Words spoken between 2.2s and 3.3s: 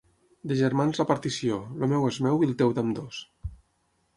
meu i el teu d'ambdós.